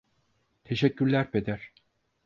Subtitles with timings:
[0.63, 1.73] Teşekkürler Peder.